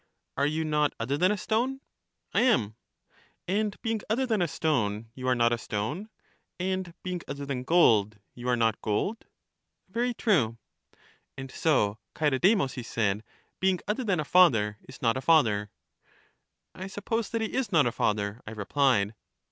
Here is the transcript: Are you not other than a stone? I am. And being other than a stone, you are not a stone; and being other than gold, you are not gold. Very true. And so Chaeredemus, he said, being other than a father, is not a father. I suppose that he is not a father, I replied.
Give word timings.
Are 0.35 0.47
you 0.47 0.65
not 0.65 0.95
other 0.99 1.15
than 1.15 1.31
a 1.31 1.37
stone? 1.37 1.79
I 2.33 2.41
am. 2.41 2.75
And 3.47 3.79
being 3.83 4.01
other 4.09 4.25
than 4.25 4.41
a 4.41 4.47
stone, 4.47 5.11
you 5.13 5.27
are 5.27 5.35
not 5.35 5.53
a 5.53 5.59
stone; 5.59 6.09
and 6.59 6.95
being 7.03 7.21
other 7.27 7.45
than 7.45 7.61
gold, 7.61 8.17
you 8.33 8.47
are 8.49 8.55
not 8.55 8.81
gold. 8.81 9.27
Very 9.87 10.15
true. 10.15 10.57
And 11.37 11.51
so 11.51 11.99
Chaeredemus, 12.15 12.73
he 12.73 12.81
said, 12.81 13.23
being 13.59 13.79
other 13.87 14.03
than 14.03 14.19
a 14.19 14.25
father, 14.25 14.79
is 14.89 15.03
not 15.03 15.17
a 15.17 15.21
father. 15.21 15.69
I 16.73 16.87
suppose 16.87 17.29
that 17.29 17.41
he 17.41 17.53
is 17.53 17.71
not 17.71 17.85
a 17.85 17.91
father, 17.91 18.41
I 18.47 18.53
replied. 18.53 19.13